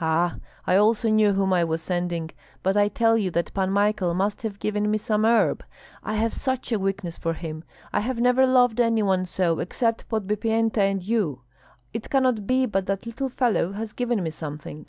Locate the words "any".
8.80-9.02